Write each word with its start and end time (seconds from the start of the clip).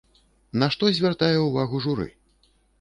На 0.63 0.69
што 0.77 0.89
звяртае 0.95 1.37
ўвагу 1.45 1.85
журы? 1.87 2.11